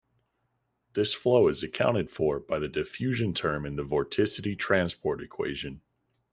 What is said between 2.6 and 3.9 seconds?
diffusion term in the